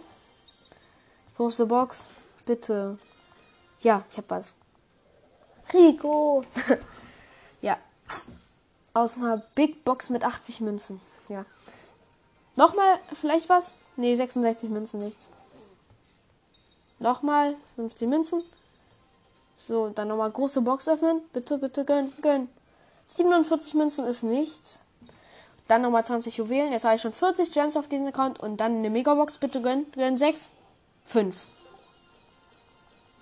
Große 1.36 1.66
Box. 1.66 2.08
Bitte. 2.46 2.98
Ja, 3.80 4.02
ich 4.10 4.16
hab 4.18 4.30
was. 4.30 4.54
Rico. 5.72 6.44
Aus 8.94 9.16
einer 9.16 9.42
Big 9.54 9.84
Box 9.84 10.08
mit 10.08 10.24
80 10.24 10.60
Münzen. 10.60 11.00
Ja. 11.28 11.44
Nochmal, 12.56 12.98
vielleicht 13.12 13.48
was? 13.48 13.74
Nee, 13.96 14.14
66 14.14 14.70
Münzen, 14.70 15.04
nichts. 15.04 15.28
Nochmal, 17.00 17.56
50 17.74 18.08
Münzen. 18.08 18.42
So, 19.56 19.88
dann 19.88 20.08
nochmal 20.08 20.30
große 20.30 20.60
Box 20.60 20.88
öffnen. 20.88 21.22
Bitte, 21.32 21.58
bitte, 21.58 21.84
gönn, 21.84 22.12
gönn. 22.22 22.48
47 23.04 23.74
Münzen 23.74 24.04
ist 24.04 24.22
nichts. 24.22 24.84
Dann 25.66 25.82
nochmal 25.82 26.04
20 26.04 26.36
Juwelen. 26.36 26.72
Jetzt 26.72 26.84
habe 26.84 26.94
ich 26.94 27.02
schon 27.02 27.12
40 27.12 27.52
Gems 27.52 27.76
auf 27.76 27.88
diesem 27.88 28.06
Account. 28.06 28.38
Und 28.40 28.58
dann 28.58 28.78
eine 28.78 28.90
Megabox. 28.90 29.38
Bitte 29.38 29.60
gönn, 29.60 29.90
gönn 29.92 30.18
6. 30.18 30.52
5. 31.06 31.46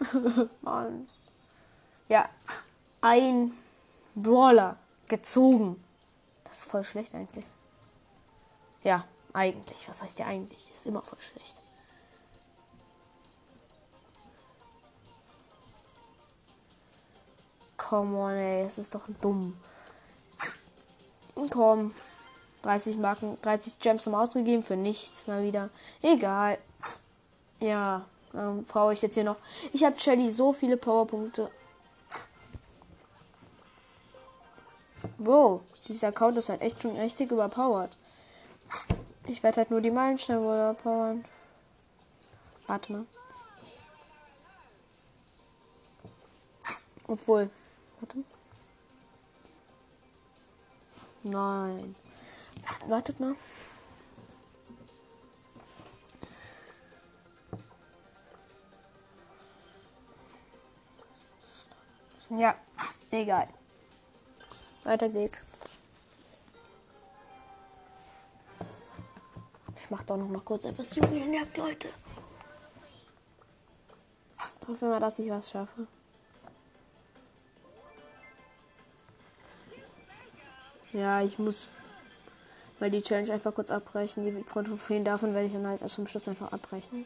Mann. 0.63 1.09
Ja. 2.09 2.29
Ein 3.01 3.53
Brawler 4.15 4.77
gezogen. 5.13 5.85
Das 6.45 6.61
ist 6.61 6.71
voll 6.71 6.83
schlecht 6.85 7.15
eigentlich. 7.15 7.45
Ja, 8.83 9.05
eigentlich. 9.35 9.87
Was 9.87 10.03
heißt 10.03 10.19
ja 10.19 10.27
eigentlich? 10.27 10.71
Ist 10.71 10.87
immer 10.87 11.03
voll 11.03 11.21
schlecht. 11.21 11.61
Come 17.77 18.17
on, 18.17 18.31
ey. 18.31 18.63
Es 18.63 18.79
ist 18.79 18.95
doch 18.95 19.03
dumm. 19.21 19.55
Komm. 21.51 21.95
30 22.63 22.97
Marken, 22.97 23.37
30 23.43 23.81
Gems 23.81 24.05
zum 24.05 24.15
ausgegeben 24.15 24.63
für 24.63 24.77
nichts 24.77 25.27
mal 25.27 25.43
wieder. 25.43 25.69
Egal. 26.01 26.57
Ja, 27.61 28.07
ähm, 28.33 28.65
brauche 28.65 28.95
ich 28.95 29.03
jetzt 29.03 29.15
hier 29.15 29.25
noch. 29.25 29.37
Ich 29.75 29.85
habe 29.85 30.01
Shelly 30.01 30.31
so 30.31 30.55
viele 30.55 30.79
Powerpunkte. 30.79 31.51
Wow, 35.25 35.61
dieser 35.87 36.09
Account 36.09 36.37
ist 36.39 36.49
halt 36.49 36.63
echt 36.63 36.83
schon 36.83 36.97
richtig 36.97 37.31
überpowered. 37.31 37.97
Ich 39.29 39.41
werde 39.45 39.59
halt 39.59 39.71
nur 39.71 39.81
die 39.81 39.93
Meilensteine 39.93 40.41
überpowern. 40.41 41.25
Warte 42.67 42.93
mal. 42.93 43.07
Obwohl. 47.07 47.51
Warte. 48.01 48.25
Nein. 51.23 51.95
Wartet 52.89 53.21
mal. 53.21 53.37
Ja, 62.31 62.57
egal. 63.13 63.49
Weiter 64.85 65.09
geht's. 65.09 65.45
Ich 69.77 69.91
mach 69.91 70.05
doch 70.05 70.17
noch 70.17 70.29
mal 70.29 70.41
kurz 70.41 70.65
etwas 70.65 70.95
Jugendjagd, 70.97 71.57
Leute. 71.57 71.89
Hoffen 74.67 74.91
wir, 74.91 75.01
dass 75.01 75.19
ich 75.19 75.31
was 75.31 75.51
schaffe. 75.51 75.87
Ja, 80.93 81.23
ich 81.23 81.39
muss 81.39 81.69
weil 82.83 82.91
die 82.91 83.01
Challenge 83.01 83.33
einfach 83.33 83.55
kurz 83.55 83.71
abbrechen. 83.71 84.25
Die 84.25 84.43
Trophäen 84.43 85.05
davon 85.05 85.35
werde 85.35 85.47
ich 85.47 85.53
dann 85.53 85.69
halt 85.69 85.89
zum 85.89 86.09
Schluss 86.09 86.27
einfach 86.27 86.51
abbrechen. 86.51 87.05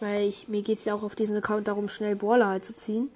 Weil 0.00 0.28
ich, 0.28 0.48
mir 0.48 0.62
geht 0.62 0.78
es 0.78 0.86
ja 0.86 0.94
auch 0.94 1.02
auf 1.02 1.14
diesen 1.14 1.36
Account 1.36 1.68
darum, 1.68 1.88
schnell 1.88 2.16
Brawler 2.16 2.48
halt 2.48 2.64
zu 2.64 2.74
ziehen. 2.74 3.10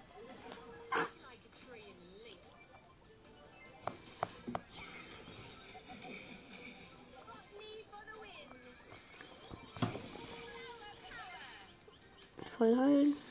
Voll 12.56 12.76
heilen. 12.76 13.23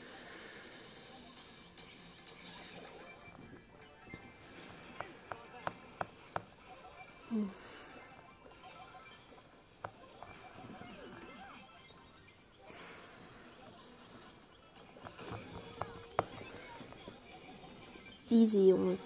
Easy, 18.34 18.70
Junge. 18.70 18.98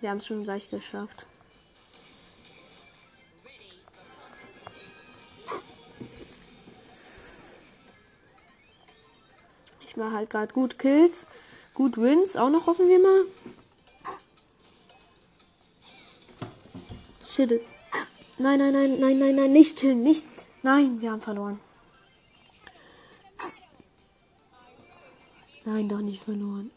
Wir 0.00 0.10
haben 0.10 0.16
es 0.16 0.26
schon 0.26 0.42
gleich 0.42 0.68
geschafft. 0.68 1.24
Ich 9.86 9.96
mache 9.96 10.16
halt 10.16 10.30
gerade 10.30 10.52
gut 10.52 10.80
Kills, 10.80 11.28
gut 11.74 11.96
Wins, 11.96 12.36
auch 12.36 12.50
noch 12.50 12.66
hoffen 12.66 12.88
wir 12.88 12.98
mal. 12.98 13.24
Shit. 17.24 17.60
Nein, 18.38 18.58
nein, 18.58 18.72
nein, 18.72 18.98
nein, 18.98 19.18
nein, 19.20 19.36
nein, 19.36 19.52
nicht 19.52 19.76
killen, 19.76 20.02
nicht. 20.02 20.26
Nein, 20.64 21.00
wir 21.00 21.12
haben 21.12 21.20
verloren. 21.20 21.60
Nein, 25.64 25.88
doch 25.88 26.00
nicht 26.00 26.24
verloren. 26.24 26.72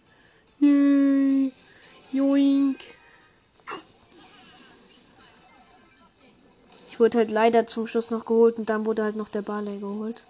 Yay. 0.64 1.52
Joink. 2.14 2.80
Ich 6.88 7.00
wurde 7.02 7.18
halt 7.18 7.32
leider 7.32 7.68
zum 7.68 7.86
Schluss 7.86 8.12
noch 8.12 8.24
geholt 8.24 8.58
und 8.58 8.70
dann 8.70 8.86
wurde 8.86 9.04
halt 9.04 9.18
noch 9.18 9.28
der 9.28 9.42
Barley 9.42 9.80
geholt. 9.80 10.24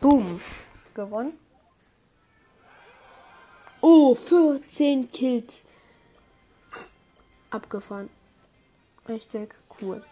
Boom. 0.00 0.40
Gewonnen. 0.94 1.38
Oh, 3.82 4.14
14 4.14 5.12
Kills. 5.12 5.66
Abgefahren. 7.50 8.08
Richtig 9.06 9.54
cool. 9.80 10.02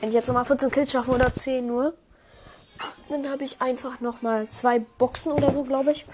Wenn 0.00 0.08
ich 0.08 0.14
jetzt 0.14 0.28
nochmal 0.28 0.44
14 0.46 0.70
Kills 0.70 0.90
schaffe 0.90 1.10
oder 1.10 1.32
10 1.32 1.66
nur, 1.66 1.94
dann 3.08 3.28
habe 3.28 3.44
ich 3.44 3.60
einfach 3.60 4.00
nochmal 4.00 4.48
zwei 4.48 4.78
Boxen 4.78 5.32
oder 5.32 5.50
so, 5.50 5.64
glaube 5.64 5.92
ich. 5.92 6.06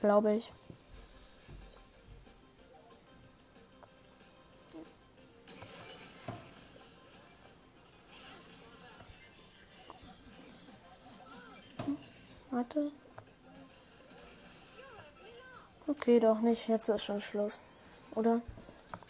Glaube 0.00 0.34
ich. 0.34 0.52
Warte. 12.50 12.90
Okay, 15.86 16.20
doch 16.20 16.40
nicht. 16.40 16.68
Jetzt 16.68 16.88
ist 16.88 17.04
schon 17.04 17.20
Schluss. 17.20 17.60
Oder? 18.14 18.40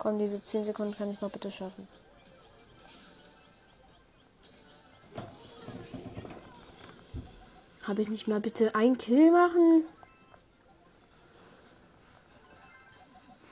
Komm, 0.07 0.21
diese 0.21 0.41
10 0.41 0.63
Sekunden 0.63 0.97
kann 0.97 1.11
ich 1.11 1.21
noch 1.21 1.33
bitte 1.33 1.51
schaffen. 1.51 1.89
Habe 7.83 8.03
ich 8.03 8.09
nicht 8.09 8.29
mal 8.29 8.39
bitte 8.39 8.73
ein 8.77 8.97
Kill 8.97 9.33
machen? 9.33 9.83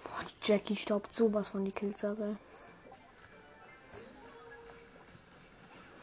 Boah, 0.05 0.25
die 0.29 0.53
Jackie 0.53 0.77
staubt 0.77 1.13
sowas 1.13 1.49
von 1.49 1.65
die 1.65 1.73
Kills 1.73 2.05
ab, 2.05 2.19
ey. 2.21 2.37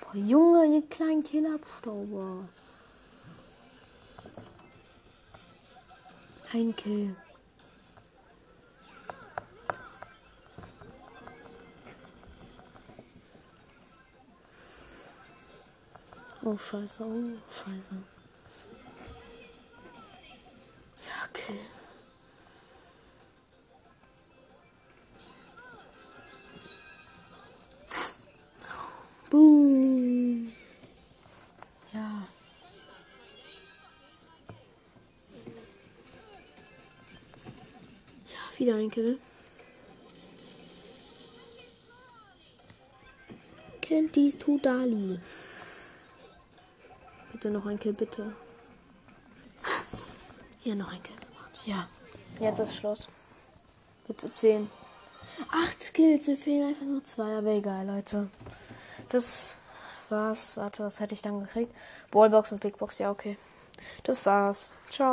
Boah, 0.01 0.15
Junge, 0.15 0.65
ihr 0.65 0.85
kleinen 0.89 1.23
Killabstauber. 1.23 2.43
Ein 6.51 6.75
Kill. 6.75 7.15
Oh, 16.51 16.57
scheiße, 16.57 17.05
oh, 17.05 17.37
scheiße. 17.63 17.95
Ja, 21.07 21.29
okay. 21.29 21.59
Wieder 38.57 38.75
ein 38.75 38.91
Kill. 38.91 39.17
Kennt 43.79 44.15
dies 44.17 44.37
Tudali. 44.37 45.19
Bitte 47.41 47.53
noch 47.55 47.65
ein 47.65 47.79
Kill, 47.79 47.93
bitte. 47.93 48.35
Hier 50.59 50.75
noch 50.75 50.91
ein 50.91 51.01
Kill 51.01 51.15
gemacht. 51.15 51.59
Ja. 51.65 51.87
Jetzt 52.39 52.59
ist 52.59 52.75
Schluss. 52.75 53.07
Bitte 54.05 54.31
10. 54.31 54.69
8 55.51 55.83
Skills. 55.83 56.27
Wir 56.27 56.37
fehlen 56.37 56.67
einfach 56.67 56.85
nur 56.85 57.03
zwei. 57.03 57.35
Aber 57.35 57.47
egal, 57.47 57.87
Leute. 57.87 58.29
Das 59.09 59.55
war's. 60.09 60.55
Warte, 60.55 60.83
was 60.83 60.99
hätte 60.99 61.15
ich 61.15 61.23
dann 61.23 61.39
gekriegt? 61.39 61.73
Ballbox 62.11 62.51
und 62.51 62.61
Big 62.61 62.77
Box. 62.77 62.99
Ja, 62.99 63.09
okay. 63.09 63.39
Das 64.03 64.23
war's. 64.27 64.73
Ciao. 64.91 65.09